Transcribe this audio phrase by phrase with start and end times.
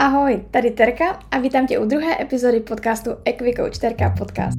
[0.00, 4.58] Ahoj, tady Terka a vítám tě u druhé epizody podcastu Equicoach Terka Podcast.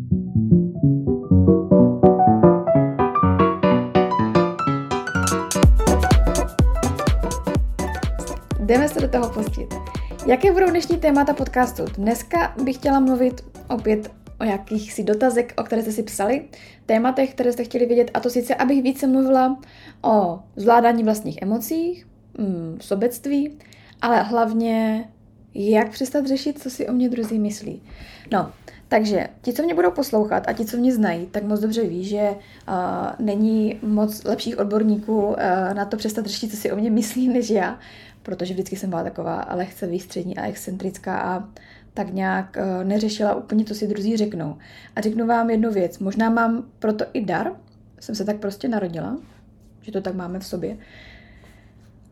[8.59, 9.67] Jdeme se do toho pustit.
[10.27, 11.85] Jaké budou dnešní témata podcastu?
[11.97, 16.45] Dneska bych chtěla mluvit opět o jakýchsi dotazek, o které jste si psali,
[16.85, 19.59] tématech, které jste chtěli vědět, a to sice, abych více mluvila
[20.01, 22.03] o zvládání vlastních emocí,
[22.37, 23.57] mm, sobectví,
[24.01, 25.07] ale hlavně
[25.53, 27.81] jak přestat řešit, co si o mě druzí myslí.
[28.31, 28.51] No,
[28.87, 32.03] takže ti, co mě budou poslouchat a ti, co mě znají, tak moc dobře ví,
[32.03, 32.75] že uh,
[33.25, 35.35] není moc lepších odborníků uh,
[35.73, 37.79] na to přestat řešit, co si o mě myslí, než já,
[38.23, 41.49] protože vždycky jsem byla taková lehce výstřední a excentrická a
[41.93, 44.57] tak nějak uh, neřešila úplně, co si druzí řeknou.
[44.95, 47.51] A řeknu vám jednu věc, možná mám proto i dar,
[47.99, 49.17] jsem se tak prostě narodila,
[49.81, 50.77] že to tak máme v sobě.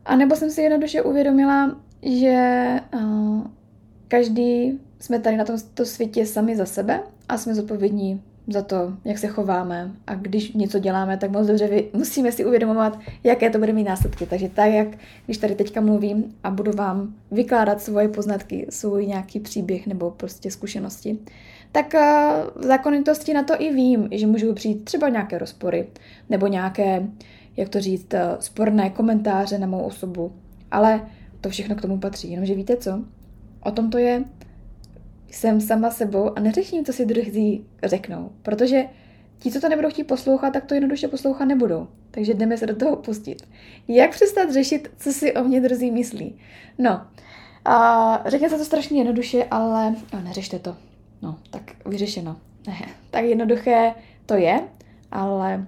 [0.04, 3.46] A nebo jsem si jednoduše uvědomila, že uh,
[4.08, 9.18] každý jsme tady na tomto světě sami za sebe a jsme zodpovědní za to, jak
[9.18, 13.72] se chováme a když něco děláme, tak moc dobře musíme si uvědomovat, jaké to bude
[13.72, 14.26] mít následky.
[14.26, 14.88] Takže tak, jak
[15.24, 20.50] když tady teďka mluvím a budu vám vykládat svoje poznatky, svůj nějaký příběh nebo prostě
[20.50, 21.18] zkušenosti,
[21.72, 25.86] tak uh, zákonitosti na to i vím, že můžu přijít třeba nějaké rozpory
[26.30, 27.06] nebo nějaké,
[27.56, 30.32] jak to říct, uh, sporné komentáře na mou osobu.
[30.70, 31.00] Ale
[31.40, 32.30] to všechno k tomu patří.
[32.30, 33.04] Jenomže víte co?
[33.60, 34.24] O tom to je.
[35.30, 38.30] Jsem sama sebou a neřeším, co si druhý řeknou.
[38.42, 38.84] Protože
[39.38, 41.88] ti, co to nebudou chtít poslouchat, tak to jednoduše poslouchat nebudou.
[42.10, 43.42] Takže jdeme se do toho pustit.
[43.88, 46.38] Jak přestat řešit, co si o mě druzí myslí?
[46.78, 47.06] No,
[47.64, 50.76] a řekněte to strašně jednoduše, ale no, neřešte to.
[51.22, 52.36] No, tak vyřešeno.
[52.66, 52.76] Ne,
[53.10, 53.94] tak jednoduché
[54.26, 54.60] to je,
[55.12, 55.66] ale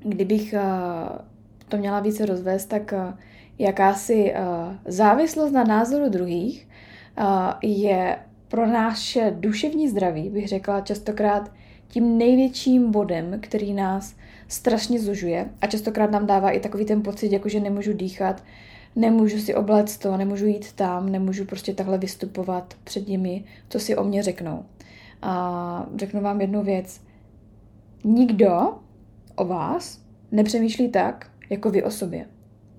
[0.00, 1.18] kdybych uh,
[1.68, 3.14] to měla více rozvést, tak uh,
[3.58, 6.68] jakási uh, závislost na názoru druhých
[7.18, 7.24] uh,
[7.62, 8.18] je
[8.48, 11.52] pro naše duševní zdraví, bych řekla častokrát
[11.88, 14.16] tím největším bodem, který nás
[14.48, 18.44] strašně zužuje a častokrát nám dává i takový ten pocit, jako že nemůžu dýchat,
[18.96, 23.96] nemůžu si obléct to, nemůžu jít tam, nemůžu prostě takhle vystupovat před nimi, co si
[23.96, 24.64] o mě řeknou.
[25.22, 27.00] A řeknu vám jednu věc.
[28.04, 28.74] Nikdo
[29.36, 30.00] o vás
[30.32, 32.26] nepřemýšlí tak, jako vy o sobě.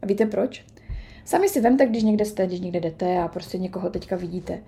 [0.07, 0.65] Víte proč?
[1.25, 4.59] Sami si vemte, když někde jste, když někde jdete a prostě někoho teďka vidíte.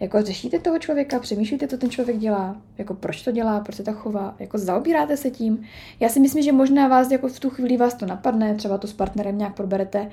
[0.00, 3.82] Jako řešíte toho člověka, přemýšlíte, co ten člověk dělá, jako proč to dělá, proč se
[3.82, 5.62] tak chová, jako zaobíráte se tím.
[6.00, 8.86] Já si myslím, že možná vás jako v tu chvíli vás to napadne, třeba to
[8.86, 10.10] s partnerem nějak proberete,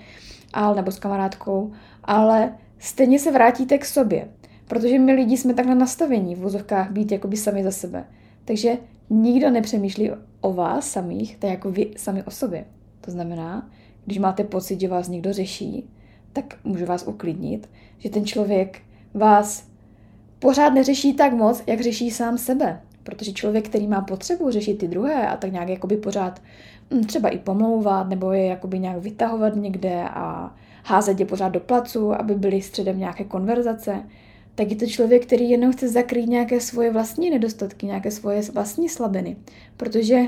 [0.53, 1.71] ale, nebo s kamarádkou,
[2.03, 4.27] ale stejně se vrátíte k sobě,
[4.67, 8.05] protože my lidi jsme takhle nastavení v vozovkách být jakoby sami za sebe.
[8.45, 8.77] Takže
[9.09, 10.11] nikdo nepřemýšlí
[10.41, 12.65] o vás samých, tak jako vy sami o sobě.
[13.01, 13.69] To znamená,
[14.05, 15.89] když máte pocit, že vás někdo řeší,
[16.33, 18.81] tak můžu vás uklidnit, že ten člověk
[19.13, 19.67] vás
[20.39, 22.81] pořád neřeší tak moc, jak řeší sám sebe.
[23.03, 26.41] Protože člověk, který má potřebu řešit ty druhé a tak nějak jakoby pořád
[26.93, 31.59] hm, třeba i pomlouvat nebo je jakoby nějak vytahovat někde a házet je pořád do
[31.59, 34.03] placu, aby byli středem nějaké konverzace,
[34.55, 38.89] tak je to člověk, který jenom chce zakrýt nějaké svoje vlastní nedostatky, nějaké svoje vlastní
[38.89, 39.37] slabiny.
[39.77, 40.21] Protože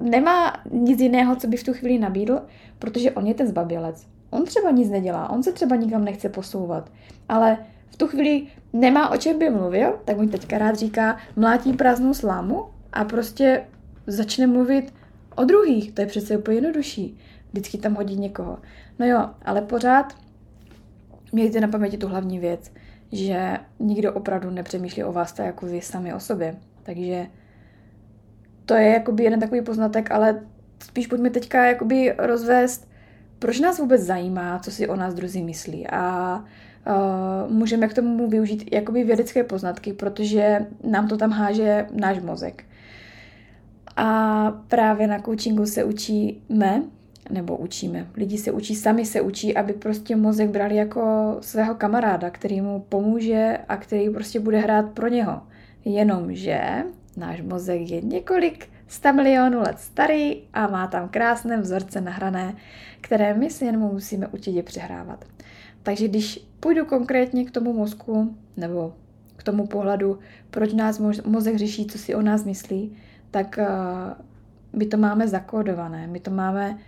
[0.00, 2.40] nemá nic jiného, co by v tu chvíli nabídl,
[2.78, 4.06] protože on je ten zbabělec.
[4.30, 6.92] On třeba nic nedělá, on se třeba nikam nechce posouvat,
[7.28, 7.58] ale
[7.88, 12.14] v tu chvíli nemá o čem by mluvil, tak mu teďka rád říká, mlátí prázdnou
[12.14, 13.64] slámu a prostě
[14.06, 14.94] začne mluvit
[15.36, 15.92] o druhých.
[15.92, 17.18] To je přece úplně jednodušší.
[17.52, 18.58] Vždycky tam hodí někoho.
[18.98, 20.14] No jo, ale pořád
[21.32, 22.72] mějte na paměti tu hlavní věc,
[23.12, 26.56] že nikdo opravdu nepřemýšlí o vás tak jako vy sami o sobě.
[26.82, 27.26] Takže
[28.66, 30.40] to je jakoby jeden takový poznatek, ale
[30.84, 32.88] spíš pojďme teďka jakoby rozvést,
[33.38, 35.86] proč nás vůbec zajímá, co si o nás druzí myslí.
[35.86, 36.36] A
[36.86, 42.64] uh, můžeme k tomu využít jakoby vědecké poznatky, protože nám to tam háže náš mozek.
[43.96, 46.82] A právě na coachingu se učíme,
[47.30, 52.30] nebo učíme, lidi se učí, sami se učí, aby prostě mozek brali jako svého kamaráda,
[52.30, 55.42] který mu pomůže a který prostě bude hrát pro něho.
[55.84, 56.84] Jenomže
[57.16, 62.54] náš mozek je několik sta milionů let starý a má tam krásné vzorce nahrané,
[63.00, 65.24] které my si jenom musíme určitě přehrávat.
[65.82, 68.94] Takže když půjdu konkrétně k tomu mozku nebo
[69.36, 70.18] k tomu pohledu,
[70.50, 72.96] proč nás mozek řeší, co si o nás myslí,
[73.30, 74.24] tak uh,
[74.72, 76.78] my to máme zakódované, my to máme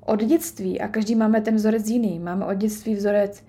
[0.00, 2.18] od dětství a každý máme ten vzorec jiný.
[2.18, 3.44] Máme od dětství vzorec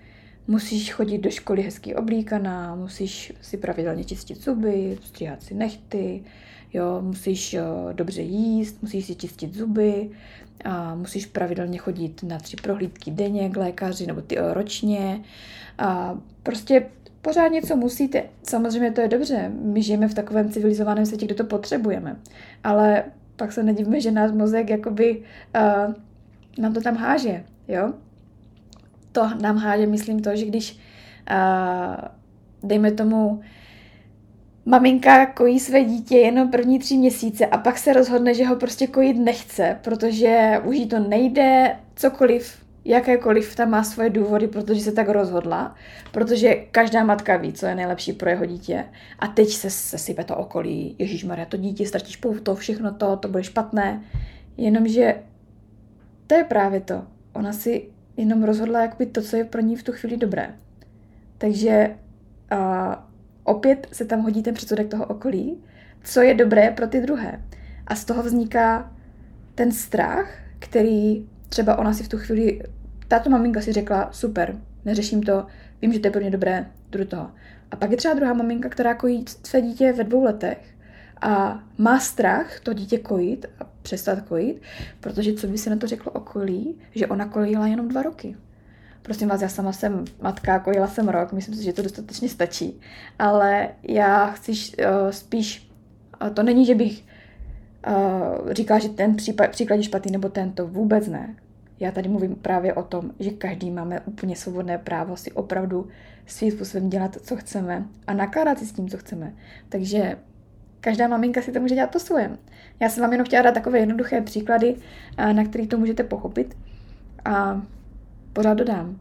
[0.48, 6.24] musíš chodit do školy hezky oblíkaná, musíš si pravidelně čistit zuby, stříhat si nechty,
[6.74, 10.10] jo, musíš jo, dobře jíst, musíš si čistit zuby,
[10.66, 15.22] a musíš pravidelně chodit na tři prohlídky denně k lékaři nebo ty ročně.
[15.78, 16.90] A prostě
[17.22, 18.24] pořád něco musíte.
[18.44, 22.16] Samozřejmě to je dobře, my žijeme v takovém civilizovaném světě, kde to potřebujeme.
[22.64, 23.04] Ale
[23.36, 25.24] pak se nedivíme, že náš mozek jakoby
[25.56, 25.94] uh,
[26.58, 27.94] nám to tam háže, jo?
[29.12, 30.80] To nám háže, myslím to, že když
[32.64, 33.42] dejme tomu
[34.66, 38.88] maminka kojí své dítě jenom první tři měsíce a pak se rozhodne, že ho prostě
[38.88, 44.92] kojit nechce, protože už jí to nejde, cokoliv, jakékoliv tam má svoje důvody, protože se
[44.92, 45.76] tak rozhodla,
[46.12, 48.86] protože každá matka ví, co je nejlepší pro jeho dítě.
[49.20, 53.28] A teď se sesype to okolí, Ježíš Maria, to dítě ztratíš pouto, všechno to, to
[53.28, 54.02] bude špatné,
[54.58, 55.16] jenomže
[56.28, 57.04] to je právě to.
[57.34, 60.56] Ona si jenom rozhodla jakoby to, co je pro ní v tu chvíli dobré.
[61.38, 61.96] Takže
[62.52, 62.96] uh,
[63.44, 65.64] opět se tam hodí ten předsudek toho okolí,
[66.04, 67.42] co je dobré pro ty druhé.
[67.88, 68.92] A z toho vzniká
[69.56, 72.62] ten strach, který třeba ona si v tu chvíli,
[73.08, 74.56] tato maminka si řekla, super,
[74.86, 75.46] neřeším to,
[75.82, 77.32] vím, že to je pro mě dobré, jdu do toho.
[77.72, 80.76] A pak je třeba druhá maminka, která kojí své dítě ve dvou letech
[81.22, 84.62] a má strach to dítě kojit a přestat kojit,
[85.00, 88.36] protože co by se na to řeklo okolí, že ona kojila jenom dva roky.
[89.02, 92.80] Prosím vás, já sama jsem matka, kojila jsem rok, myslím si, že to dostatečně stačí,
[93.20, 95.72] ale já chci uh, spíš,
[96.34, 97.04] to není, že bych
[97.88, 101.36] uh, říkala, že ten případ, příklad je špatný, nebo ten, to vůbec ne.
[101.80, 105.88] Já tady mluvím právě o tom, že každý máme úplně svobodné právo si opravdu
[106.26, 109.34] svým způsobem dělat, co chceme a nakládat si s tím, co chceme.
[109.70, 110.18] Takže
[110.82, 112.38] každá maminka si to může dělat po svém.
[112.80, 114.76] Já jsem vám jenom chtěla dát takové jednoduché příklady,
[115.34, 116.58] na který to můžete pochopit.
[117.26, 117.62] A
[118.34, 119.00] pořád dodám.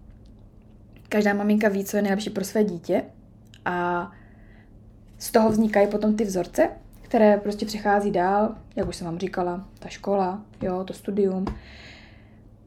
[1.08, 3.02] Každá maminka ví, co je nejlepší pro své dítě
[3.64, 4.10] a
[5.18, 6.68] z toho vznikají potom ty vzorce,
[7.02, 11.44] které prostě přechází dál, jak už jsem vám říkala, ta škola, jo, to studium,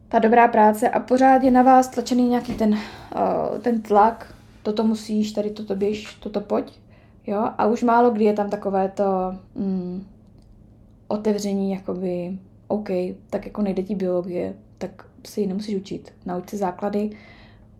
[0.09, 4.83] ta dobrá práce a pořád je na vás tlačený nějaký ten, uh, ten tlak, toto
[4.83, 6.79] musíš, tady toto běž, toto pojď,
[7.27, 10.07] jo, a už málo kdy je tam takové to mm,
[11.07, 12.37] otevření, jakoby,
[12.67, 12.89] OK,
[13.29, 16.13] tak jako nejde ti biologie, tak si ji nemusíš učit.
[16.25, 17.09] Nauč si základy,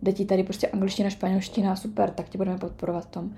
[0.02, 3.30] jde ti tady prostě angličtina, španělština, super, tak tě budeme podporovat v tom.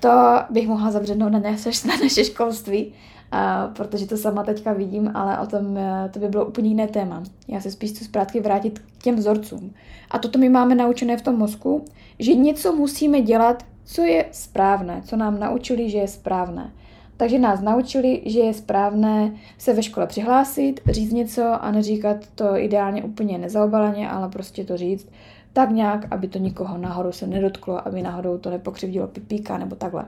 [0.00, 2.92] To bych mohla zabřednout na naše, na naše školství,
[3.30, 6.88] a, protože to sama teďka vidím, ale o tom e, to by bylo úplně jiné
[6.88, 7.22] téma.
[7.48, 9.74] Já se spíš chci zprátky vrátit k těm vzorcům.
[10.10, 11.84] A toto my máme naučené v tom mozku,
[12.18, 16.72] že něco musíme dělat, co je správné, co nám naučili, že je správné.
[17.16, 22.56] Takže nás naučili, že je správné se ve škole přihlásit, říct něco a neříkat to
[22.56, 25.08] ideálně úplně nezaobaleně, ale prostě to říct
[25.52, 30.04] tak nějak, aby to nikoho náhodou se nedotklo, aby náhodou to nepokřivdilo pipíka nebo takhle.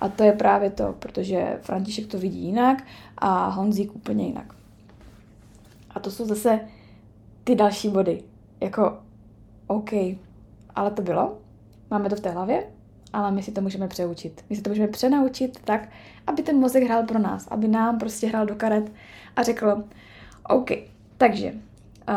[0.00, 2.84] A to je právě to, protože František to vidí jinak
[3.18, 4.54] a Honzík úplně jinak.
[5.90, 6.60] A to jsou zase
[7.44, 8.22] ty další body.
[8.60, 8.98] Jako,
[9.66, 9.92] OK,
[10.74, 11.38] ale to bylo,
[11.90, 12.66] máme to v té hlavě,
[13.12, 14.44] ale my si to můžeme přeučit.
[14.50, 15.88] My si to můžeme přenaučit tak,
[16.26, 18.92] aby ten mozek hrál pro nás, aby nám prostě hrál do karet
[19.36, 19.84] a řekl,
[20.48, 20.70] OK,
[21.16, 21.52] takže,
[22.08, 22.14] uh,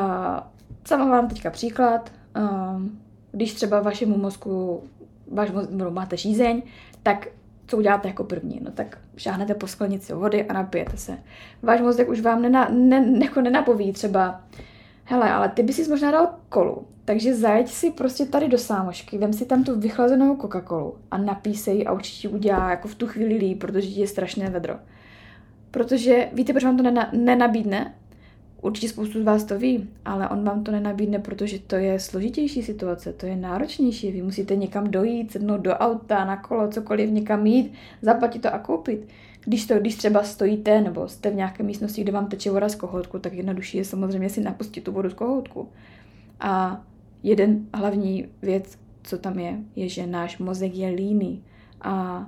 [0.86, 2.82] sama vám teďka příklad, uh,
[3.32, 4.84] když třeba vašemu mozku,
[5.32, 6.62] váš mozku, máte žízeň,
[7.04, 7.28] tak
[7.68, 8.60] co uděláte jako první?
[8.64, 11.18] No tak šáhnete po sklenici vody a napijete se.
[11.62, 14.42] Váš mozek už vám nena, ne, jako nenapoví třeba,
[15.06, 19.34] hele, ale ty bys možná dal kolu, takže zajeď si prostě tady do sámošky, vem
[19.34, 23.08] si tam tu vychlazenou Coca-Colu a napij se ji a určitě udělá jako v tu
[23.08, 24.76] chvíli líp, protože je strašné vedro.
[25.72, 27.94] Protože víte, proč vám to nena, nenabídne?
[28.62, 32.64] Určitě spoustu z vás to ví, ale on vám to nenabídne, protože to je složitější
[32.64, 34.12] situace, to je náročnější.
[34.12, 38.60] Vy musíte někam dojít, sednout do auta, na kolo, cokoliv, někam jít, zaplatit to a
[38.60, 39.08] koupit.
[39.46, 42.76] Když, to, když třeba stojíte nebo jste v nějaké místnosti, kde vám teče voda z
[42.76, 45.70] kohoutku, tak jednodušší je samozřejmě si napustit tu vodu z kohoutku.
[46.40, 46.82] A
[47.24, 51.44] jeden hlavní věc, co tam je, je, že náš mozek je líný
[51.82, 52.26] a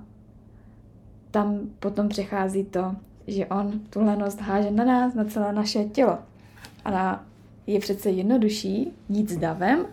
[1.32, 2.96] tam potom přechází to,
[3.28, 6.18] že on tu lenost háže na nás, na celé naše tělo.
[6.86, 7.24] A
[7.68, 9.86] je přece jednodušší jít s davem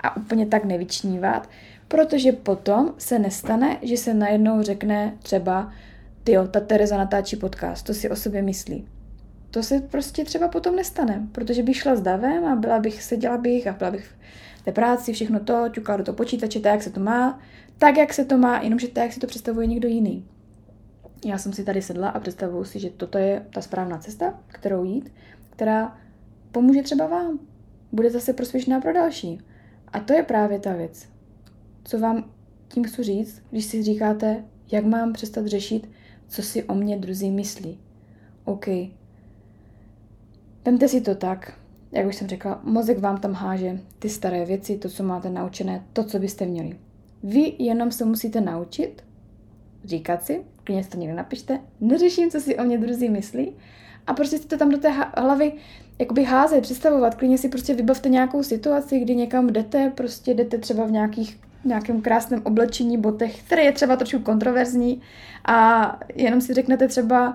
[0.00, 1.48] a úplně tak nevyčnívat,
[1.88, 5.72] protože potom se nestane, že se najednou řekne třeba,
[6.24, 8.88] tyjo, ta Tereza natáčí podcast, to si o sobě myslí.
[9.50, 13.38] To se prostě třeba potom nestane, protože bych šla s davem a byla bych, seděla
[13.38, 14.14] bych a byla bych
[14.64, 17.40] té práci, všechno to, ťukala do toho počítače, tak, jak se to má,
[17.78, 20.26] tak, jak se to má, jenomže tak, jak si to představuje někdo jiný.
[21.24, 24.84] Já jsem si tady sedla a představuju si, že toto je ta správná cesta, kterou
[24.84, 25.12] jít,
[25.50, 25.98] která
[26.52, 27.38] pomůže třeba vám.
[27.92, 29.40] Bude zase prospěšná pro další.
[29.92, 31.08] A to je právě ta věc.
[31.84, 32.30] co vám
[32.68, 35.88] tím chci říct, když si říkáte, jak mám přestat řešit,
[36.32, 37.78] co si o mě druzí myslí.
[38.44, 38.66] OK.
[40.64, 41.52] Vemte si to tak,
[41.92, 45.84] jak už jsem řekla, mozek vám tam háže ty staré věci, to, co máte naučené,
[45.92, 46.78] to, co byste měli.
[47.22, 49.04] Vy jenom se musíte naučit
[49.84, 53.52] říkat si, klidně to někde napište, neřeším, co si o mě druzí myslí
[54.06, 55.52] a prostě si to tam do té hlavy
[55.98, 57.14] jakoby házet, představovat.
[57.14, 62.00] Klidně si prostě vybavte nějakou situaci, kdy někam jdete, prostě jdete třeba v nějakých nějakém
[62.00, 65.00] krásném oblečení, botech, které je třeba trošku kontroverzní
[65.44, 67.34] a jenom si řeknete třeba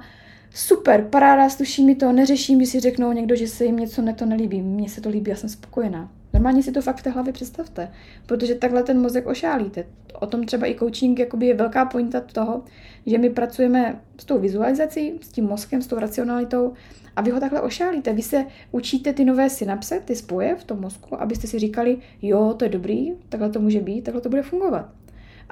[0.53, 4.25] super, paráda, sluší mi to, neřeším, když si řeknou někdo, že se jim něco neto
[4.25, 4.61] nelíbí.
[4.61, 6.09] Mně se to líbí, já jsem spokojená.
[6.37, 7.91] Normálně si to fakt v té hlavě představte,
[8.25, 9.85] protože takhle ten mozek ošálíte.
[10.19, 12.63] O tom třeba i coaching jakoby je velká pointa toho,
[13.05, 16.73] že my pracujeme s tou vizualizací, s tím mozkem, s tou racionalitou
[17.15, 18.13] a vy ho takhle ošálíte.
[18.13, 22.53] Vy se učíte ty nové synapse, ty spoje v tom mozku, abyste si říkali, jo,
[22.57, 24.89] to je dobrý, takhle to může být, takhle to bude fungovat.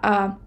[0.01, 0.37] A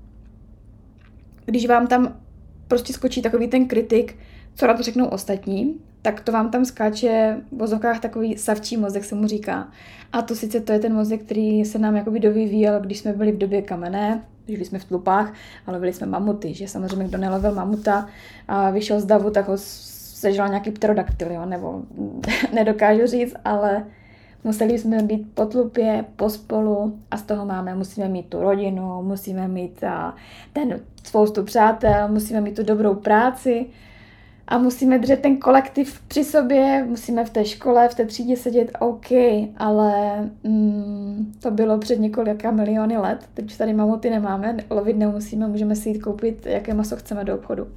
[1.45, 2.21] když vám tam
[2.68, 4.16] prostě skočí takový ten kritik,
[4.54, 9.05] co na to řeknou ostatní, tak to vám tam skáče v vozovkách takový savčí mozek,
[9.05, 9.69] se mu říká.
[10.12, 13.33] A to sice to je ten mozek, který se nám jakoby dovyvíjel, když jsme byli
[13.33, 15.33] v době kamenné, žili jsme v tlupách
[15.67, 18.09] a lovili jsme mamuty, že samozřejmě kdo nelovil mamuta
[18.49, 21.83] a vyšel z davu, tak ho sežral nějaký pterodaktyl, jo, nebo
[22.55, 23.85] nedokážu říct, ale
[24.45, 29.49] museli jsme být po tlupě, pospolu a z toho máme, musíme mít tu rodinu, musíme
[29.49, 29.85] mít
[30.52, 33.67] ten spoustu přátel, musíme mít tu dobrou práci
[34.49, 38.71] a musíme držet ten kolektiv při sobě, musíme v té škole, v té třídě sedět,
[38.78, 39.11] OK,
[39.57, 45.76] ale mm, to bylo před několika miliony let, teď tady mamuty nemáme, lovit nemusíme, můžeme
[45.76, 47.69] si jít koupit, jaké maso chceme do obchodu.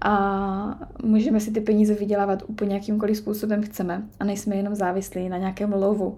[0.00, 5.38] A můžeme si ty peníze vydělávat úplně jakýmkoliv způsobem chceme a nejsme jenom závislí na
[5.38, 6.16] nějakém lovu.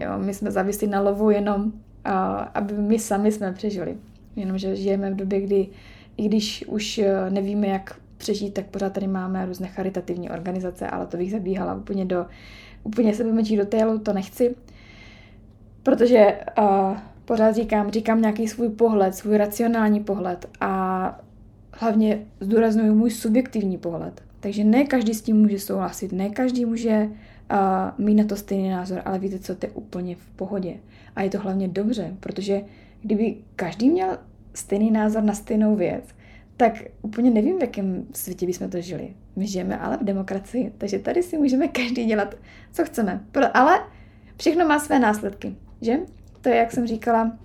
[0.00, 1.72] Jo, my jsme závislí na lovu jenom,
[2.04, 3.96] a, aby my sami jsme přežili.
[4.36, 5.66] Jenomže žijeme v době, kdy
[6.16, 11.06] i když už e, nevíme, jak přežít, tak pořád tady máme různé charitativní organizace, ale
[11.06, 12.26] to bych zabíhala úplně do,
[12.82, 14.54] úplně se do detailu, to nechci,
[15.82, 21.20] protože uh, pořád říkám, říkám nějaký svůj pohled, svůj racionální pohled a
[21.72, 24.22] hlavně zdůraznuju můj subjektivní pohled.
[24.40, 28.70] Takže ne každý s tím může souhlasit, ne každý může uh, mít na to stejný
[28.70, 30.74] názor, ale víte co, to je úplně v pohodě.
[31.16, 32.62] A je to hlavně dobře, protože
[33.02, 34.18] kdyby každý měl
[34.54, 36.04] stejný názor na stejnou věc,
[36.58, 36.72] tak
[37.02, 39.14] úplně nevím, v jakém světě bychom to žili.
[39.36, 42.34] My žijeme ale v demokracii, takže tady si můžeme každý dělat,
[42.72, 43.24] co chceme.
[43.54, 43.80] Ale
[44.36, 45.98] všechno má své následky, že?
[46.40, 47.38] To je, jak jsem říkala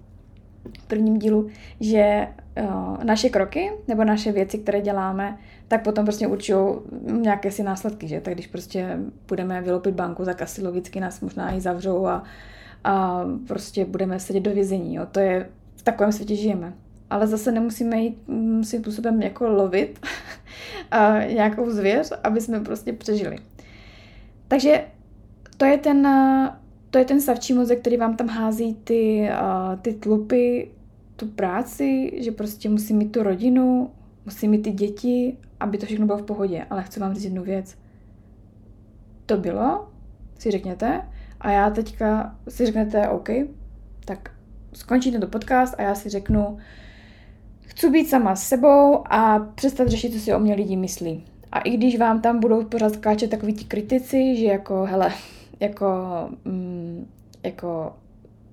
[0.80, 1.48] v prvním dílu,
[1.80, 2.28] že
[2.62, 6.76] uh, naše kroky nebo naše věci, které děláme, tak potom prostě určují
[7.12, 8.22] nějaké si následky, že?
[8.22, 12.24] Tak když prostě budeme vyloupit banku, tak asi logicky nás možná i zavřou a,
[12.84, 15.06] a prostě budeme sedět do vězení, jo?
[15.12, 16.74] To je, v takovém světě žijeme
[17.10, 18.18] ale zase nemusíme jít
[18.62, 20.00] svým způsobem jako lovit
[20.92, 23.38] a nějakou zvěř, aby jsme prostě přežili.
[24.48, 24.86] Takže
[25.58, 26.08] to je ten,
[26.90, 29.30] to je ten savčí mozek, který vám tam hází ty,
[29.82, 30.72] ty tlupy,
[31.16, 33.92] tu práci, že prostě musí mít tu rodinu,
[34.26, 36.66] musí mít ty děti, aby to všechno bylo v pohodě.
[36.70, 37.78] Ale chci vám říct jednu věc.
[39.26, 39.88] To bylo,
[40.40, 41.02] si řekněte,
[41.42, 43.30] a já teďka si řeknete, OK,
[44.06, 44.32] tak
[44.74, 46.58] skončí tento podcast a já si řeknu,
[47.66, 51.26] Chci být sama s sebou a přestat řešit, co si o mě lidi myslí.
[51.52, 55.14] A i když vám tam budou pořád skáčet takový ti kritici, že jako, hele,
[55.60, 55.88] jako,
[56.46, 57.08] mm,
[57.44, 57.96] jako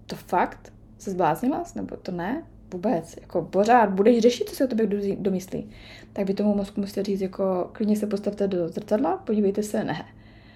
[0.06, 0.72] to fakt?
[0.98, 4.86] Se zbláznila, nebo to ne, vůbec, jako pořád budeš řešit, co si o tobě
[5.16, 5.70] domyslí,
[6.12, 10.04] tak by tomu mozku musíte říct, jako klidně se postavte do zrcadla, podívejte se, ne,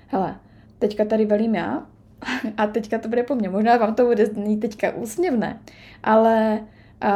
[0.06, 0.36] hele,
[0.78, 1.86] teďka tady velím já
[2.56, 5.60] a teďka to bude po mně, možná vám to bude znít teďka úsměvné,
[6.02, 6.60] ale
[7.04, 7.10] uh,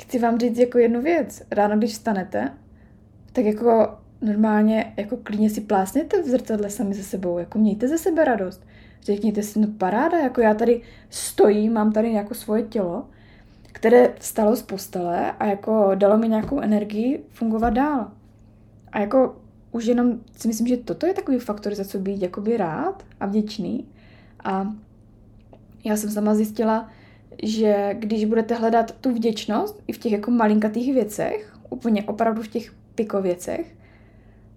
[0.00, 1.42] chci vám říct jako jednu věc.
[1.50, 2.52] Ráno, když vstanete,
[3.32, 7.98] tak jako normálně, jako klidně si plásněte v zrcadle sami ze sebou, jako mějte ze
[7.98, 8.66] sebe radost.
[9.02, 13.08] Řekněte si, no paráda, jako já tady stojím, mám tady jako svoje tělo,
[13.72, 18.12] které vstalo z postele a jako dalo mi nějakou energii fungovat dál.
[18.92, 19.36] A jako
[19.72, 23.26] už jenom si myslím, že toto je takový faktor, za co být jakoby rád a
[23.26, 23.86] vděčný.
[24.44, 24.74] A
[25.84, 26.90] já jsem sama zjistila,
[27.42, 32.48] že když budete hledat tu vděčnost i v těch jako malinkatých věcech, úplně opravdu v
[32.48, 33.74] těch pikověcech,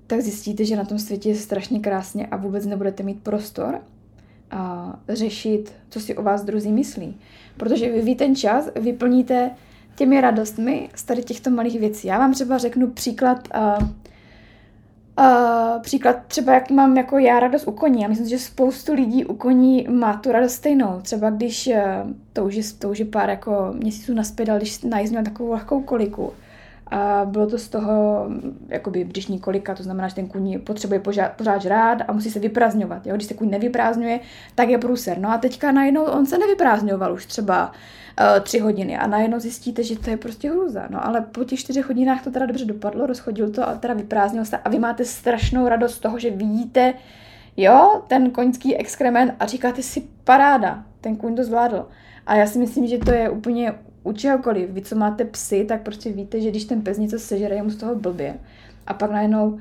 [0.08, 3.82] tak zjistíte, že na tom světě je strašně krásně a vůbec nebudete mít prostor
[4.52, 7.18] a řešit, co si o vás druzí myslí.
[7.58, 9.52] Protože vy, vy ten čas vyplníte
[9.96, 12.08] těmi radostmi z tady těchto malých věcí.
[12.08, 13.78] Já vám třeba řeknu příklad, a
[15.20, 18.02] Uh, příklad třeba, jak mám jako já radost u koní.
[18.02, 21.00] Já myslím, že spoustu lidí u koní má tu radost stejnou.
[21.02, 22.46] Třeba když uh, to
[22.90, 26.34] už je, pár jako měsíců naspět, když najízdím takovou lehkou koliku,
[26.94, 28.28] a bylo to z toho
[28.68, 32.40] jakoby břišní kolika, to znamená, že ten kůň potřebuje pořád, pořád žrát a musí se
[32.40, 33.04] vyprázdňovat.
[33.04, 34.20] Když se kůň nevyprázdňuje,
[34.56, 35.18] tak je průser.
[35.18, 39.84] No a teďka najednou on se nevyprázdňoval už třeba uh, tři hodiny a najednou zjistíte,
[39.84, 40.88] že to je prostě hrůza.
[40.90, 44.46] No ale po těch čtyřech hodinách to teda dobře dopadlo, rozchodil to a teda vyprázdnil
[44.46, 46.94] se a vy máte strašnou radost z toho, že vidíte,
[47.58, 51.88] jo, ten koňský exkrement a říkáte si paráda, ten kůň to zvládl.
[52.26, 53.74] A já si myslím, že to je úplně
[54.04, 54.70] u čehokoliv.
[54.70, 57.70] Vy, co máte psy, tak prostě víte, že když ten pes něco sežere, je mu
[57.70, 58.36] z toho blbě.
[58.88, 59.60] A pak najednou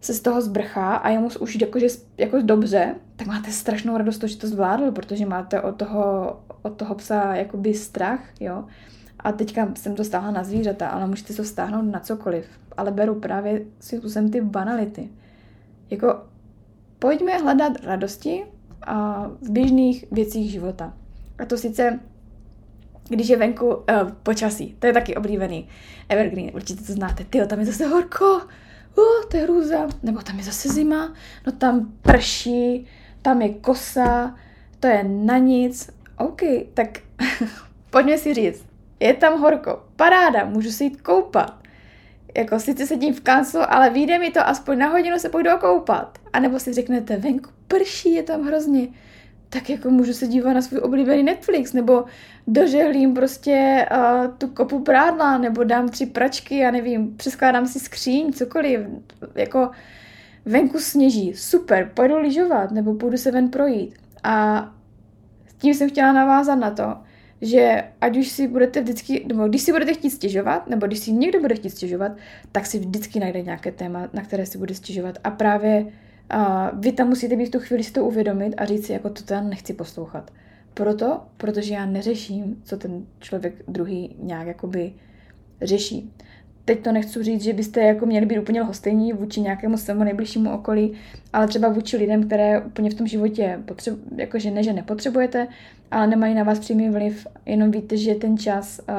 [0.00, 1.86] se z toho zbrchá a je mu už jakože,
[2.18, 6.76] jako dobře, tak máte strašnou radost to, že to zvládl, protože máte od toho, od
[6.76, 8.64] toho psa jakoby strach, jo.
[9.18, 12.44] A teďka jsem to stáhla na zvířata, ale můžete to stáhnout na cokoliv.
[12.76, 15.08] Ale beru právě si sem ty banality.
[15.90, 16.22] Jako
[16.98, 18.44] pojďme hledat radosti
[18.82, 20.92] a v běžných věcích života.
[21.38, 22.00] A to sice
[23.08, 23.84] když je venku uh,
[24.22, 24.76] počasí.
[24.78, 25.68] To je taky oblíbený
[26.08, 27.24] evergreen, určitě to znáte.
[27.24, 28.40] Ty, tam je zase horko,
[28.96, 29.88] uh, to je hrůza.
[30.02, 31.14] Nebo tam je zase zima,
[31.46, 32.86] no tam prší,
[33.22, 34.34] tam je kosa,
[34.80, 35.90] to je na nic.
[36.18, 36.40] OK,
[36.74, 36.88] tak
[37.90, 38.66] pojďme si říct,
[39.00, 41.64] je tam horko, paráda, můžu si jít koupat.
[42.36, 46.18] Jako sice sedím v kanclu, ale vyjde mi to, aspoň na hodinu se půjdu koupat.
[46.32, 48.88] A nebo si řeknete, venku prší, je tam hrozně
[49.54, 52.04] tak jako můžu se dívat na svůj oblíbený Netflix, nebo
[52.46, 58.32] dožehlím prostě uh, tu kopu prádla, nebo dám tři pračky, já nevím, přeskládám si skříň,
[58.32, 58.80] cokoliv,
[59.34, 59.70] jako
[60.44, 63.94] venku sněží, super, pojdu lyžovat, nebo půjdu se ven projít.
[64.22, 64.66] A
[65.58, 66.96] tím jsem chtěla navázat na to,
[67.40, 71.12] že ať už si budete vždycky, nebo když si budete chtít stěžovat, nebo když si
[71.12, 72.12] někdo bude chtít stěžovat,
[72.52, 75.18] tak si vždycky najde nějaké téma, na které si bude stěžovat.
[75.24, 75.86] A právě
[76.30, 79.10] a vy tam musíte být v tu chvíli si to uvědomit a říct si, jako
[79.10, 80.30] to já nechci poslouchat.
[80.74, 84.92] Proto, protože já neřeším, co ten člověk druhý nějak jakoby
[85.62, 86.12] řeší.
[86.64, 90.54] Teď to nechci říct, že byste jako měli být úplně lhostejní vůči nějakému svému nejbližšímu
[90.54, 90.92] okolí,
[91.32, 95.48] ale třeba vůči lidem, které úplně v tom životě potřebu, jakože ne, že nepotřebujete,
[95.90, 98.94] ale nemají na vás přímý vliv, jenom víte, že ten čas uh,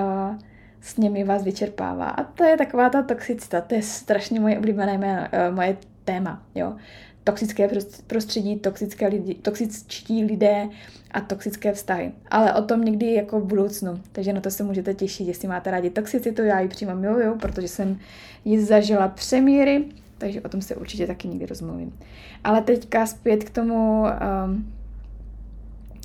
[0.82, 2.10] s nimi vás vyčerpává.
[2.10, 6.44] A to je taková ta toxicita, to je strašně moje oblíbené mé, uh, moje téma,
[6.56, 6.76] jo
[7.26, 7.70] toxické
[8.08, 10.68] prostředí, toxické lidi, toxičtí lidé
[11.12, 12.12] a toxické vztahy.
[12.32, 14.02] Ale o tom někdy jako v budoucnu.
[14.12, 17.68] Takže na to se můžete těšit, jestli máte rádi toxicitu, já ji přímo miluju, protože
[17.68, 18.00] jsem
[18.46, 19.86] ji zažila přemíry,
[20.18, 22.00] takže o tom se určitě taky někdy rozmluvím.
[22.44, 24.74] Ale teďka zpět k tomu um,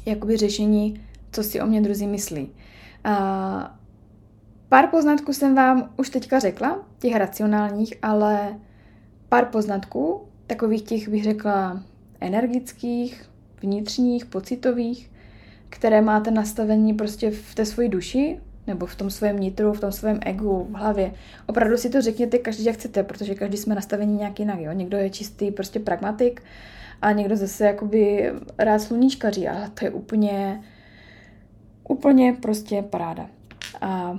[0.06, 1.00] jakoby řešení,
[1.32, 2.42] co si o mě druzí myslí.
[2.42, 3.12] Uh,
[4.68, 8.58] pár poznatků jsem vám už teďka řekla, těch racionálních, ale
[9.28, 10.20] pár poznatků,
[10.50, 11.82] takových těch, bych řekla,
[12.20, 13.30] energických,
[13.62, 15.10] vnitřních, pocitových,
[15.68, 19.92] které máte nastavení prostě v té svoji duši, nebo v tom svém nitru, v tom
[19.92, 21.12] svém egu, v hlavě.
[21.46, 24.60] Opravdu si to řekněte každý, jak chcete, protože každý jsme nastavení nějak jinak.
[24.60, 24.72] Jo?
[24.72, 26.42] Někdo je čistý prostě pragmatik
[27.02, 30.62] a někdo zase jakoby rád sluníčkaří, ale to je úplně,
[31.88, 33.26] úplně prostě paráda.
[33.80, 34.18] A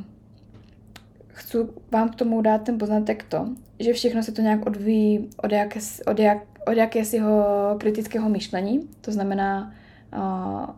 [1.42, 1.58] chci
[1.92, 3.50] vám k tomu dát ten poznatek to,
[3.80, 7.46] že všechno se to nějak odvíjí od, jaké, od, jak, od jakésiho
[7.80, 9.74] kritického myšlení, to znamená
[10.18, 10.76] uh,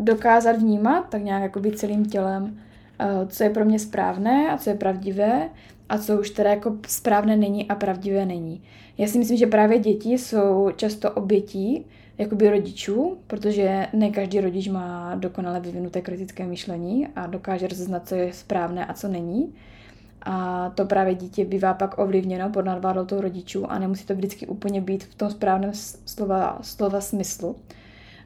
[0.00, 4.70] dokázat vnímat tak nějak jakoby celým tělem, uh, co je pro mě správné a co
[4.70, 5.48] je pravdivé
[5.88, 8.62] a co už teda jako správné není a pravdivé není.
[8.98, 11.86] Já si myslím, že právě děti jsou často obětí
[12.18, 18.14] jakoby rodičů, protože ne každý rodič má dokonale vyvinuté kritické myšlení a dokáže rozeznat, co
[18.14, 19.54] je správné a co není
[20.24, 24.46] a to právě dítě bývá pak ovlivněno pod nadvládou toho rodičů a nemusí to vždycky
[24.46, 25.70] úplně být v tom správném
[26.06, 27.56] slova, slova smyslu.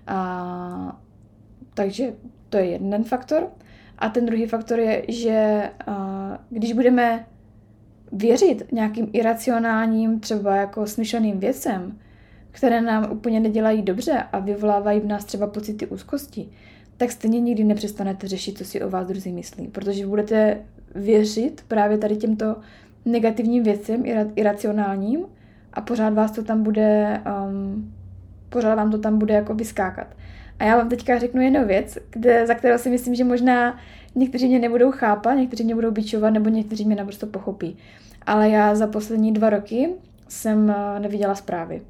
[0.07, 1.01] A,
[1.75, 2.15] takže
[2.49, 3.49] to je jeden faktor.
[3.99, 7.27] A ten druhý faktor je, že a, když budeme
[8.13, 11.99] věřit nějakým iracionálním, třeba jako smyšleným věcem,
[12.51, 16.49] které nám úplně nedělají dobře a vyvolávají v nás třeba pocity úzkosti,
[16.97, 20.59] tak stejně nikdy nepřestanete řešit, co si o vás druzí myslí, protože budete
[20.95, 22.57] věřit právě tady těmto
[23.05, 24.03] negativním věcem,
[24.35, 25.21] iracionálním
[25.73, 27.95] a pořád vás to tam bude, um,
[28.49, 30.07] pořád vám to tam bude jako vyskákat.
[30.59, 33.79] A já vám teďka řeknu jednu věc, kde, za kterou si myslím, že možná
[34.15, 37.77] někteří mě nebudou chápat, někteří mě budou bičovat, nebo někteří mě naprosto pochopí.
[38.27, 39.89] Ale já za poslední dva roky
[40.29, 41.83] jsem uh, neviděla zprávy.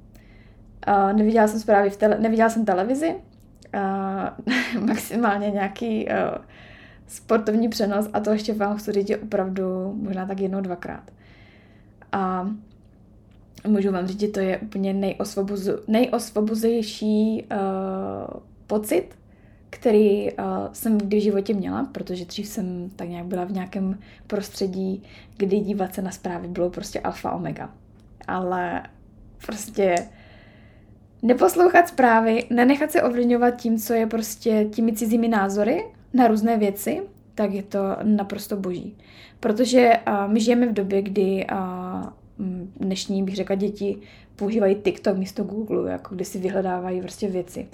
[0.88, 3.14] Uh, neviděla jsem zprávy v tele, neviděla jsem televizi,
[3.76, 6.12] uh, maximálně nějaký uh,
[7.06, 11.10] sportovní přenos a to ještě vám chci říct opravdu možná tak jednou, dvakrát.
[12.12, 12.50] A
[13.66, 15.72] můžu vám říct, že to je úplně nejosvobozu,
[17.52, 19.08] uh, pocit,
[19.70, 23.98] který uh, jsem kdy v životě měla, protože dřív jsem tak nějak byla v nějakém
[24.26, 25.02] prostředí,
[25.36, 27.70] kdy dívat se na zprávy bylo prostě alfa omega.
[28.28, 28.82] Ale
[29.46, 30.08] prostě
[31.22, 37.02] neposlouchat zprávy, nenechat se ovlivňovat tím, co je prostě těmi cizími názory na různé věci,
[37.34, 38.96] tak je to naprosto boží.
[39.40, 42.06] Protože uh, my žijeme v době, kdy uh,
[42.80, 43.98] dnešní, bych řekla, děti
[44.36, 47.66] používají TikTok místo Google, jako kde si vyhledávají prostě věci.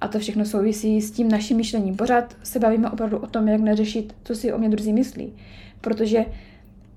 [0.00, 1.96] A to všechno souvisí s tím naším myšlením.
[1.96, 5.32] Pořád se bavíme opravdu o tom, jak neřešit, co si o mě druzí myslí.
[5.80, 6.24] Protože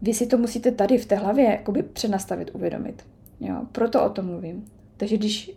[0.02, 3.06] vy si to musíte tady v té hlavě jakoby přenastavit, uvědomit.
[3.40, 3.56] Jo?
[3.72, 4.66] Proto o tom mluvím.
[4.98, 5.52] Takže když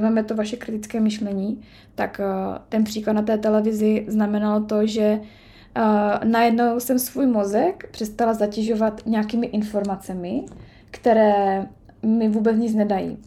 [0.00, 1.60] vezmeme to vaše kritické myšlení,
[1.94, 5.20] tak uh, ten příklad na té televizi znamenalo to, že
[5.76, 10.44] uh, najednou jsem svůj mozek přestala zatěžovat nějakými informacemi,
[10.90, 11.66] které
[12.02, 13.18] mi vůbec nic nedají.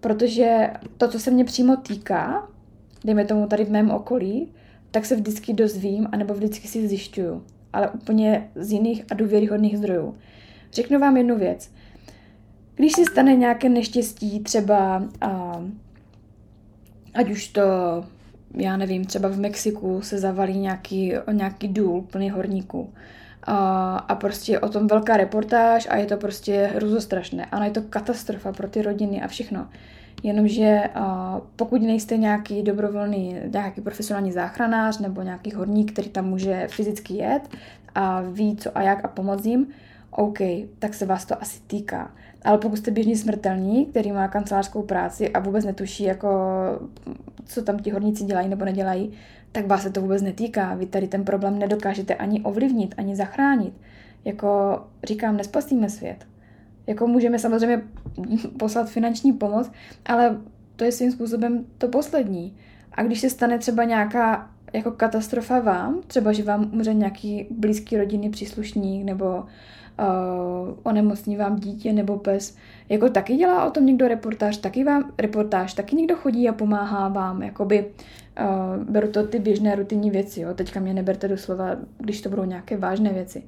[0.00, 2.48] Protože to, co se mě přímo týká,
[3.04, 4.48] dejme tomu tady v mém okolí,
[4.90, 10.14] tak se vždycky dozvím, anebo vždycky si zjišťuju, ale úplně z jiných a důvěryhodných zdrojů.
[10.72, 11.70] Řeknu vám jednu věc.
[12.74, 15.62] Když se stane nějaké neštěstí, třeba a,
[17.14, 17.62] ať už to,
[18.54, 22.92] já nevím, třeba v Mexiku se zavalí nějaký, nějaký důl plný horníků,
[23.42, 27.44] a, a prostě o tom velká reportáž a je to prostě hruzostrašné.
[27.44, 29.68] Ano, je to katastrofa pro ty rodiny a všechno.
[30.22, 36.68] Jenomže a, pokud nejste nějaký dobrovolný, nějaký profesionální záchranář nebo nějaký horník, který tam může
[36.70, 37.48] fyzicky jet
[37.94, 39.66] a ví co a jak a pomoct jim,
[40.10, 40.38] OK,
[40.78, 42.10] tak se vás to asi týká.
[42.48, 46.28] Ale pokud jste běžný smrtelní, který má kancelářskou práci a vůbec netuší, jako,
[47.44, 49.12] co tam ti horníci dělají nebo nedělají,
[49.52, 50.74] tak vás se to vůbec netýká.
[50.74, 53.74] Vy tady ten problém nedokážete ani ovlivnit, ani zachránit.
[54.24, 56.26] Jako říkám, nespasíme svět.
[56.86, 57.82] Jako můžeme samozřejmě
[58.58, 59.70] poslat finanční pomoc,
[60.06, 60.38] ale
[60.76, 62.56] to je svým způsobem to poslední.
[62.92, 67.96] A když se stane třeba nějaká jako katastrofa vám, třeba že vám umře nějaký blízký
[67.96, 69.44] rodinný příslušník nebo
[69.98, 72.56] uh, onemocní vám dítě nebo pes,
[72.88, 77.08] jako taky dělá o tom někdo reportáž, taky vám reportáž, taky někdo chodí a pomáhá
[77.08, 80.54] vám, jakoby uh, beru to ty běžné rutinní věci, jo.
[80.54, 83.42] Teďka mě neberte do slova, když to budou nějaké vážné věci.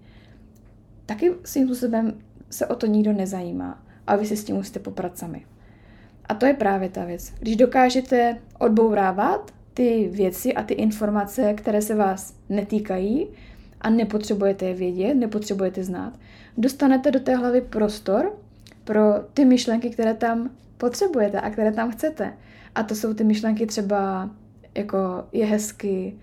[1.06, 2.12] Taky svým způsobem
[2.50, 5.44] se o to nikdo nezajímá a vy se s tím musíte poprat sami.
[6.28, 7.32] A to je právě ta věc.
[7.40, 13.28] Když dokážete odbourávat ty věci a ty informace, které se vás netýkají
[13.80, 16.18] a nepotřebujete je vědět, nepotřebujete znát,
[16.58, 18.32] dostanete do té hlavy prostor
[18.84, 22.32] pro ty myšlenky, které tam potřebujete a které tam chcete.
[22.74, 24.30] A to jsou ty myšlenky třeba
[24.74, 26.18] jako je hezky,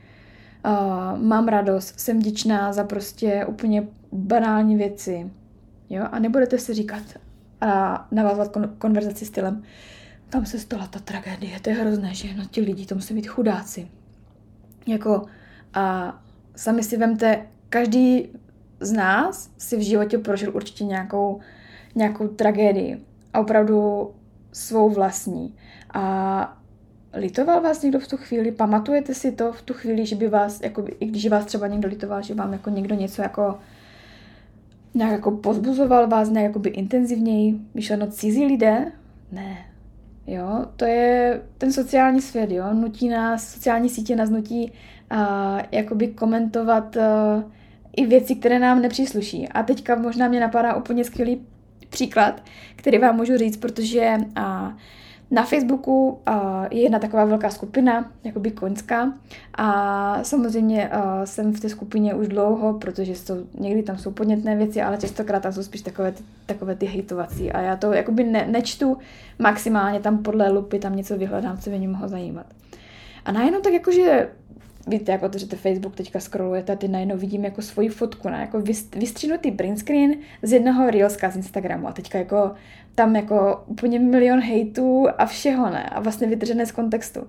[0.66, 5.32] uh, mám radost, jsem dičná za prostě úplně banální věci.
[5.90, 6.06] Jo?
[6.12, 7.04] A nebudete si říkat
[7.62, 9.64] a navázat kon- konverzaci stylem,
[10.30, 13.28] tam se stala ta tragédie, to je hrozné, že no ti lidi, to musí být
[13.28, 13.88] chudáci.
[14.88, 15.26] Jako
[15.74, 16.20] a
[16.58, 18.30] sami si vemte, každý
[18.80, 21.40] z nás si v životě prožil určitě nějakou,
[21.96, 23.02] nějakou tragédii.
[23.34, 24.12] A opravdu
[24.52, 25.56] svou vlastní.
[25.94, 26.58] A
[27.14, 28.52] litoval vás někdo v tu chvíli?
[28.52, 31.90] Pamatujete si to v tu chvíli, že by vás, jako, i když vás třeba někdo
[31.90, 33.60] litoval, že vám jako někdo něco jako
[34.94, 38.92] nějak jako pozbuzoval vás nějak jakoby intenzivněji, myšleno cizí lidé?
[39.32, 39.58] Ne.
[40.28, 44.72] Jo, to je ten sociální svět, jo, nutí nás, sociální sítě nás nutí
[45.12, 47.04] uh, jakoby komentovat uh,
[47.98, 49.48] i věci, které nám nepřísluší.
[49.48, 51.42] A teďka možná mě napadá úplně skvělý
[51.90, 52.44] příklad,
[52.76, 54.72] který vám můžu říct, protože uh,
[55.32, 56.36] na Facebooku uh,
[56.72, 59.14] je jedna taková velká skupina, jakoby koňská
[59.56, 64.56] a samozřejmě uh, jsem v té skupině už dlouho, protože jsou, někdy tam jsou podnětné
[64.56, 68.24] věci, ale častokrát tam jsou spíš takové ty, takové ty hejtovací a já to jakoby
[68.24, 68.98] ne, nečtu
[69.40, 72.46] maximálně, tam podle lupy tam něco vyhledám, co by mě mohlo zajímat.
[73.26, 74.30] A najednou tak jakože
[74.88, 78.38] víte, jak otevřete Facebook, teďka scrollujete a ty najednou vidím jako svoji fotku, ne?
[78.42, 78.62] jako
[78.96, 82.52] vystřínutý print screen z jednoho Reelska z Instagramu a teďka jako
[82.96, 85.90] tam jako úplně milion hejtů a všeho, ne?
[85.90, 87.28] A vlastně vytržené z kontextu.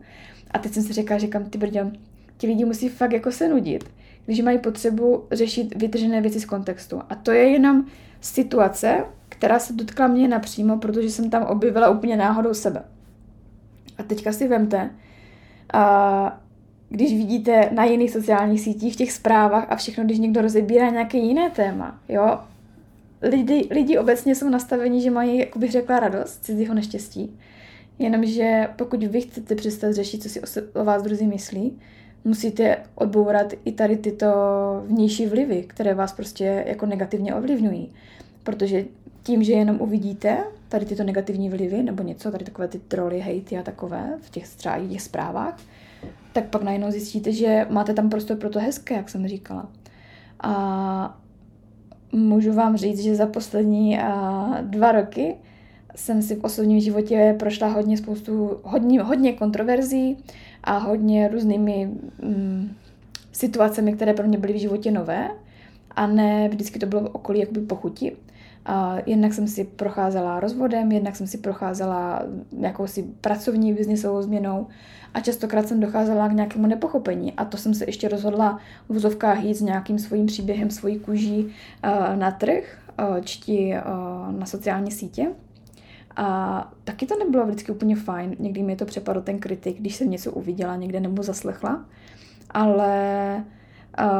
[0.50, 1.90] A teď jsem si říkala, kam ty brďo,
[2.36, 3.90] ti lidi musí fakt jako se nudit,
[4.26, 7.02] když mají potřebu řešit vytržené věci z kontextu.
[7.08, 7.84] A to je jenom
[8.20, 12.82] situace, která se dotkla mě napřímo, protože jsem tam objevila úplně náhodou sebe.
[13.98, 14.90] A teďka si vemte,
[15.72, 16.40] a
[16.90, 21.18] když vidíte na jiných sociálních sítích, v těch zprávách a všechno, když někdo rozebírá nějaké
[21.18, 22.38] jiné téma, jo,
[23.22, 27.38] lidi, lidi obecně jsou nastavení, že mají, jak bych řekla, radost z cizího neštěstí.
[27.98, 31.78] Jenomže pokud vy chcete přestat řešit, co si o, o vás druzí myslí,
[32.24, 34.26] musíte odbourat i tady tyto
[34.86, 37.92] vnější vlivy, které vás prostě jako negativně ovlivňují.
[38.42, 38.84] Protože
[39.22, 43.58] tím, že jenom uvidíte tady tyto negativní vlivy nebo něco, tady takové ty troly, hejty
[43.58, 45.60] a takové v těch třeba těch zprávách,
[46.32, 49.68] tak pak najednou zjistíte, že máte tam prostor pro to hezké, jak jsem říkala.
[50.42, 51.20] A
[52.12, 53.98] můžu vám říct, že za poslední
[54.62, 55.34] dva roky
[55.96, 60.16] jsem si v osobním životě prošla hodně spoustu, hodně, hodně kontroverzí
[60.64, 61.90] a hodně různými
[62.22, 62.72] mm,
[63.32, 65.30] situacemi, které pro mě byly v životě nové
[65.90, 68.16] a ne vždycky to bylo v okolí jakoby pochuti.
[68.68, 72.22] A jednak jsem si procházela rozvodem, jednak jsem si procházela
[72.60, 74.66] jakousi pracovní biznisovou změnou
[75.14, 79.42] a častokrát jsem docházela k nějakému nepochopení a to jsem se ještě rozhodla v vozovkách
[79.42, 84.90] jít s nějakým svým příběhem, svojí kůží uh, na trh, uh, čti uh, na sociální
[84.90, 85.28] sítě.
[86.16, 88.36] A taky to nebylo vždycky úplně fajn.
[88.38, 91.84] Někdy mi to přepadlo ten kritik, když jsem něco uviděla někde nebo zaslechla.
[92.50, 93.44] Ale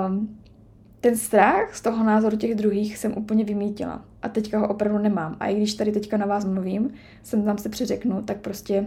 [0.08, 0.38] um,
[1.00, 4.04] ten strach z toho názoru těch druhých jsem úplně vymítila.
[4.22, 5.36] A teďka ho opravdu nemám.
[5.40, 6.90] A i když tady teďka na vás mluvím,
[7.22, 8.84] jsem tam se přiřeknu, tak prostě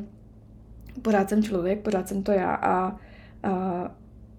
[1.02, 2.97] pořád jsem člověk, pořád jsem to já a,
[3.43, 3.91] a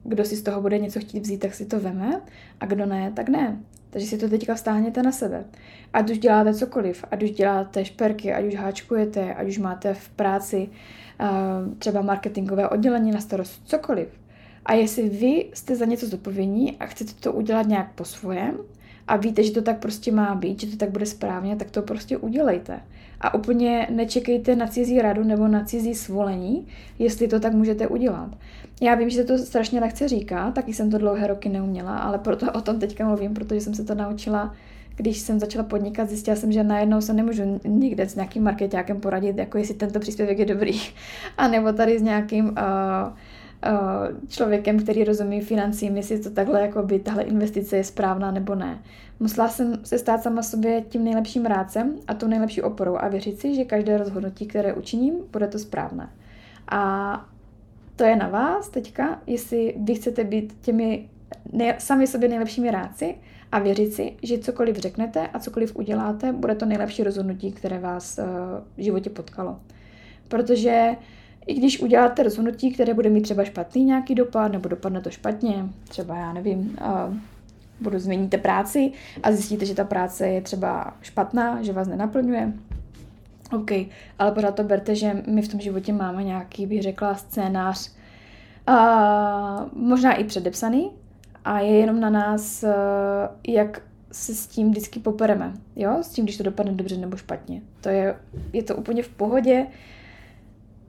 [0.04, 2.20] kdo si z toho bude něco chtít vzít, tak si to veme
[2.60, 3.60] a kdo ne, tak ne.
[3.90, 5.44] Takže si to teďka vztáhněte na sebe.
[5.92, 10.08] Ať už děláte cokoliv, ať už děláte šperky, ať už háčkujete, ať už máte v
[10.08, 10.68] práci
[11.20, 14.08] uh, třeba marketingové oddělení na starost, cokoliv.
[14.66, 18.58] A jestli vy jste za něco zodpovědní a chcete to udělat nějak po svojem
[19.08, 21.82] a víte, že to tak prostě má být, že to tak bude správně, tak to
[21.82, 22.80] prostě udělejte.
[23.20, 26.66] A úplně nečekejte na cizí radu nebo na cizí svolení,
[26.98, 28.30] jestli to tak můžete udělat.
[28.80, 32.18] Já vím, že se to strašně lehce říká, taky jsem to dlouhé roky neuměla, ale
[32.18, 34.54] proto o tom teďka mluvím, protože jsem se to naučila
[34.96, 39.38] když jsem začala podnikat, zjistila jsem, že najednou se nemůžu nikde s nějakým marketákem poradit,
[39.38, 40.80] jako jestli tento příspěvek je dobrý,
[41.38, 42.54] a nebo tady s nějakým uh,
[44.28, 48.82] člověkem, který rozumí financím, jestli to takhle, jako by tahle investice je správná nebo ne.
[49.20, 53.40] Musela jsem se stát sama sobě tím nejlepším rádcem a tou nejlepší oporou a věřit
[53.40, 56.10] si, že každé rozhodnutí, které učiním, bude to správné.
[56.68, 57.24] A
[57.96, 61.08] to je na vás teďka, jestli vy chcete být těmi
[61.52, 63.14] nej, sami sobě nejlepšími rádci
[63.52, 68.18] a věřit si, že cokoliv řeknete a cokoliv uděláte, bude to nejlepší rozhodnutí, které vás
[68.18, 68.24] uh,
[68.76, 69.60] v životě potkalo.
[70.28, 70.96] Protože
[71.46, 75.64] i když uděláte rozhodnutí, které bude mít třeba špatný nějaký dopad, nebo dopadne to špatně,
[75.88, 77.14] třeba já nevím, uh,
[77.80, 82.52] budu změníte práci a zjistíte, že ta práce je třeba špatná, že vás nenaplňuje,
[83.52, 83.70] OK,
[84.18, 87.90] ale pořád to berte, že my v tom životě máme nějaký, bych řekla, scénář,
[88.68, 90.90] uh, možná i předepsaný
[91.44, 92.70] a je jenom na nás, uh,
[93.54, 97.60] jak se s tím vždycky popereme, jo, s tím, když to dopadne dobře nebo špatně.
[97.80, 98.16] To je,
[98.52, 99.66] je to úplně v pohodě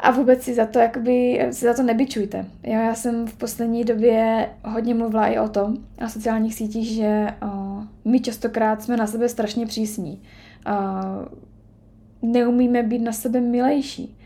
[0.03, 2.45] a vůbec si za to, jakoby, si za to nebyčujte.
[2.63, 7.27] Jo, já jsem v poslední době hodně mluvila i o tom na sociálních sítích, že
[7.43, 10.21] uh, my častokrát jsme na sebe strašně přísní.
[10.67, 14.17] Uh, neumíme být na sebe milejší.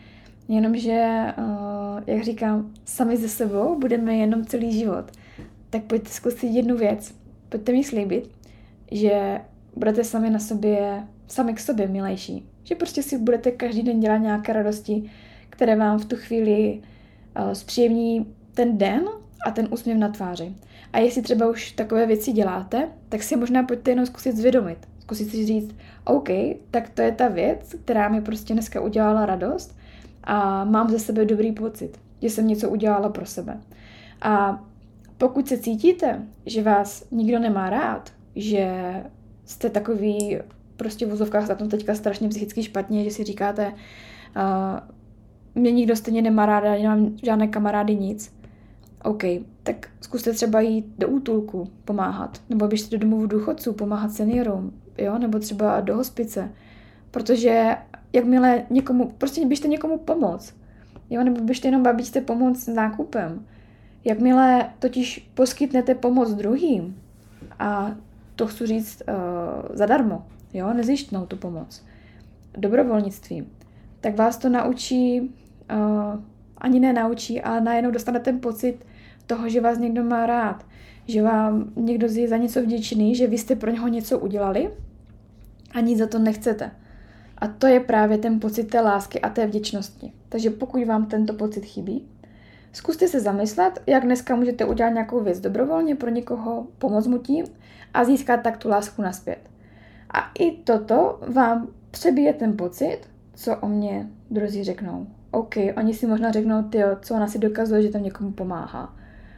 [0.47, 5.11] Jenomže, uh, jak říkám, sami ze sebou budeme jenom celý život.
[5.69, 7.15] Tak pojďte zkusit jednu věc.
[7.49, 8.29] Pojďte mi slíbit,
[8.91, 9.41] že
[9.75, 12.49] budete sami na sobě, sami k sobě milejší.
[12.63, 15.11] Že prostě si budete každý den dělat nějaké radosti,
[15.57, 16.81] které vám v tu chvíli
[17.39, 19.05] uh, zpříjemní ten den
[19.45, 20.55] a ten úsměv na tváři.
[20.93, 24.77] A jestli třeba už takové věci děláte, tak si možná pojďte jenom zkusit zvědomit.
[24.99, 26.29] Zkusit si říct, OK,
[26.71, 29.77] tak to je ta věc, která mi prostě dneska udělala radost
[30.23, 33.57] a mám ze sebe dobrý pocit, že jsem něco udělala pro sebe.
[34.21, 34.63] A
[35.17, 38.93] pokud se cítíte, že vás nikdo nemá rád, že
[39.45, 40.37] jste takový
[40.75, 44.96] prostě v vozovkách na tom teďka strašně psychicky špatně, že si říkáte, uh,
[45.57, 48.37] mě nikdo stejně nemá ráda, nemám žádné kamarády, nic.
[49.03, 49.23] OK,
[49.63, 55.17] tak zkuste třeba jít do útulku pomáhat, nebo běžte do domovu důchodců pomáhat seniorům, jo,
[55.17, 56.51] nebo třeba do hospice,
[57.11, 57.75] protože
[58.13, 60.55] jakmile někomu, prostě běžte někomu pomoct,
[61.09, 63.45] jo, nebo běžte jenom babičce pomoct s nákupem.
[64.05, 67.01] Jakmile totiž poskytnete pomoc druhým,
[67.59, 67.95] a
[68.35, 71.83] to chci říct uh, zadarmo, jo, nezjištnou tu pomoc,
[72.57, 73.51] dobrovolnictvím,
[74.01, 75.31] tak vás to naučí,
[75.71, 76.21] uh,
[76.57, 78.85] ani nenaučí, ale najednou dostanete ten pocit
[79.27, 80.65] toho, že vás někdo má rád,
[81.07, 84.69] že vám někdo je za něco vděčný, že vy jste pro něho něco udělali
[85.71, 86.71] a nic za to nechcete.
[87.37, 90.11] A to je právě ten pocit té lásky a té vděčnosti.
[90.29, 92.07] Takže pokud vám tento pocit chybí,
[92.73, 97.45] zkuste se zamyslet, jak dneska můžete udělat nějakou věc dobrovolně pro někoho, pomoct mu tím
[97.93, 99.39] a získat tak tu lásku naspět.
[100.09, 102.99] A i toto vám přebije ten pocit,
[103.33, 105.07] co o mě druzí řeknou.
[105.31, 108.95] OK, oni si možná řeknou, ty, co ona si dokazuje, že tam někomu pomáhá.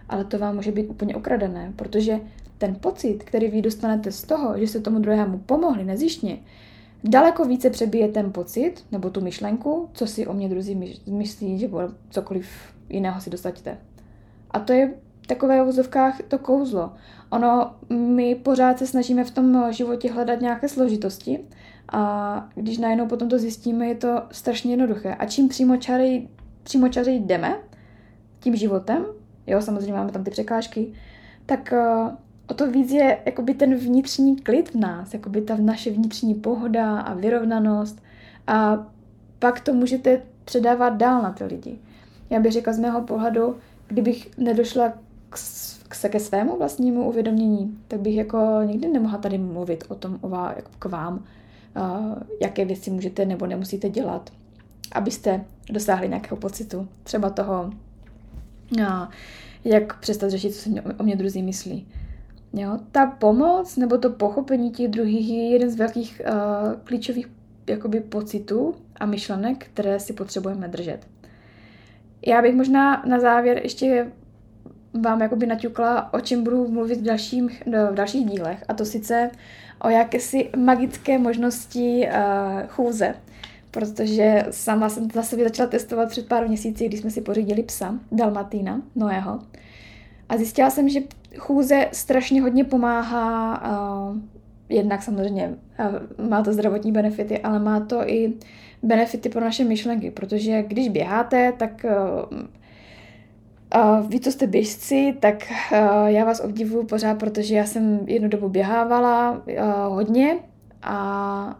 [0.10, 2.20] Ale to vám může být úplně ukradené, protože
[2.58, 6.40] ten pocit, který vy dostanete z toho, že se tomu druhému pomohli nezjištně,
[7.04, 11.70] daleko více přebije ten pocit nebo tu myšlenku, co si o mě druzí myslí, že
[12.10, 12.48] cokoliv
[12.90, 13.78] jiného si dostaťte.
[14.52, 14.94] A to je
[15.28, 16.94] takové v vozovkách to kouzlo.
[17.30, 21.40] Ono, my pořád se snažíme v tom životě hledat nějaké složitosti
[21.92, 25.16] a když najednou potom to zjistíme, je to strašně jednoduché.
[25.16, 26.28] A čím přímočarej,
[26.64, 27.56] přímočarej jdeme
[28.40, 29.06] tím životem,
[29.48, 30.94] jo, samozřejmě máme tam ty překážky,
[31.46, 32.12] tak uh,
[32.48, 37.00] o to víc je jakoby ten vnitřní klid v nás, jakoby ta naše vnitřní pohoda
[37.00, 38.02] a vyrovnanost
[38.48, 38.86] a
[39.40, 41.80] pak to můžete předávat dál na ty lidi.
[42.30, 43.56] Já bych řekla z mého pohledu,
[43.88, 44.94] kdybych nedošla
[45.30, 45.40] k,
[45.88, 50.30] k, ke svému vlastnímu uvědomění, tak bych jako nikdy nemohla tady mluvit o tom o
[50.30, 51.24] vás, jako k vám,
[52.42, 54.30] jaké věci můžete nebo nemusíte dělat,
[54.92, 57.70] abyste dosáhli nějakého pocitu, třeba toho,
[59.64, 61.88] jak přestat řešit, co si o mě druzí myslí.
[62.54, 62.80] Jo?
[62.92, 67.28] Ta pomoc nebo to pochopení těch druhých je jeden z velkých uh, klíčových
[67.68, 71.08] jakoby, pocitů a myšlenek, které si potřebujeme držet.
[72.28, 74.12] Já bych možná na závěr ještě
[74.94, 77.50] vám jakoby naťukla, o čem budu mluvit v, dalším,
[77.92, 79.32] v dalších dílech, a to sice
[79.82, 83.16] o jakési magické možnosti uh, chůze.
[83.72, 87.96] Protože sama jsem za sebe začala testovat před pár měsíci, když jsme si pořídili psa,
[88.12, 89.40] Dalmatína, Noého.
[90.30, 91.00] A zjistila jsem, že
[91.38, 93.62] chůze strašně hodně pomáhá,
[94.12, 94.18] uh,
[94.70, 95.56] jednak samozřejmě
[96.20, 98.34] uh, má to zdravotní benefity, ale má to i
[98.84, 101.86] benefity pro naše myšlenky, protože když běháte, tak
[102.32, 102.40] uh,
[103.76, 105.36] uh, vy, co jste běžci, tak
[105.72, 110.36] uh, já vás obdivuju pořád, protože já jsem jednu dobu běhávala uh, hodně
[110.82, 111.60] a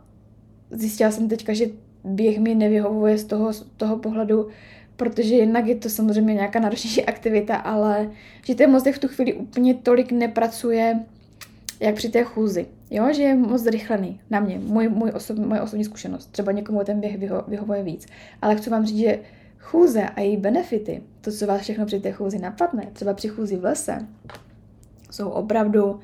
[0.72, 1.66] zjistila jsem teďka, že
[2.04, 4.48] běh mi nevyhovuje z toho, z toho pohledu,
[4.96, 8.10] protože jednak je to samozřejmě nějaká náročnější aktivita, ale
[8.46, 11.00] že ten mozek v tu chvíli úplně tolik nepracuje,
[11.80, 12.66] jak při té chůzi.
[12.92, 16.26] Jo, že je moc zrychlený na mě, můj, můj osob, moje osobní zkušenost.
[16.32, 18.06] Třeba někomu ten běh vyho, vyhovuje víc.
[18.42, 19.20] Ale chci vám říct, že
[19.60, 23.56] chůze a její benefity, to, co vás všechno při té chůzi napadne, třeba při chůzi
[23.56, 24.08] v lese,
[25.12, 26.00] jsou opravdu uh,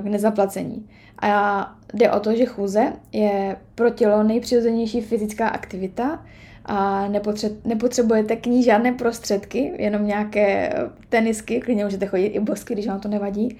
[0.00, 0.88] k nezaplacení.
[1.22, 6.24] A jde o to, že chůze je pro tělo nejpřirozenější fyzická aktivita,
[6.64, 7.08] a
[7.64, 10.74] nepotřebujete k ní žádné prostředky, jenom nějaké
[11.08, 13.58] tenisky, klidně můžete chodit i bosky, když vám to nevadí,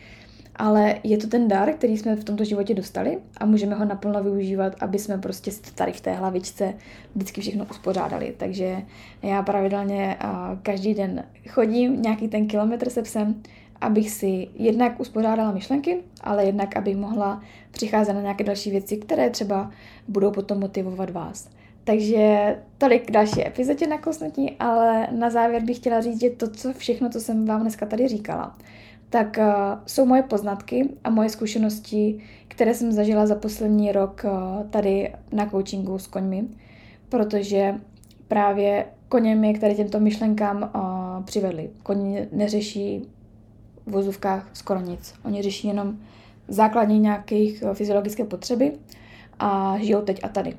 [0.60, 4.22] ale je to ten dar, který jsme v tomto životě dostali a můžeme ho naplno
[4.22, 6.74] využívat, aby jsme prostě si to tady v té hlavičce
[7.14, 8.34] vždycky všechno uspořádali.
[8.36, 8.82] Takže
[9.22, 10.16] já pravidelně
[10.62, 13.42] každý den chodím nějaký ten kilometr se psem,
[13.80, 19.30] abych si jednak uspořádala myšlenky, ale jednak abych mohla přicházet na nějaké další věci, které
[19.30, 19.70] třeba
[20.08, 21.50] budou potom motivovat vás.
[21.84, 26.72] Takže tolik další epizodě na kosnutí, ale na závěr bych chtěla říct, že to, co
[26.72, 28.58] všechno, co jsem vám dneska tady říkala,
[29.10, 29.44] tak uh,
[29.86, 35.46] jsou moje poznatky a moje zkušenosti, které jsem zažila za poslední rok uh, tady na
[35.46, 36.44] coachingu s koňmi,
[37.08, 37.74] protože
[38.28, 41.70] právě koně mě k tady těmto myšlenkám uh, přivedli.
[41.82, 43.02] Koně neřeší
[43.86, 45.14] v vozovkách skoro nic.
[45.24, 45.96] Oni řeší jenom
[46.48, 48.72] základní nějakých fyziologické potřeby
[49.38, 50.56] a žijou teď a tady.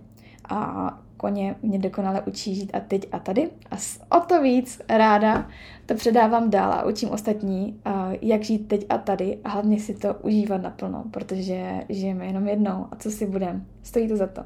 [0.49, 3.49] A koně mě dokonale učí žít a teď a tady.
[3.71, 3.75] A
[4.17, 5.49] o to víc ráda
[5.85, 7.79] to předávám dál a učím ostatní,
[8.21, 12.87] jak žít teď a tady a hlavně si to užívat naplno, protože žijeme jenom jednou
[12.91, 13.61] a co si budeme.
[13.83, 14.41] Stojí to za to.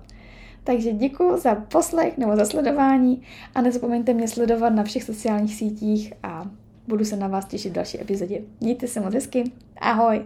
[0.63, 3.21] Takže děkuji za poslech nebo za sledování
[3.55, 6.45] a nezapomeňte mě sledovat na všech sociálních sítích a
[6.87, 8.41] budu se na vás těšit v další epizodě.
[8.61, 9.43] Mějte se moc hezky.
[9.77, 10.25] Ahoj!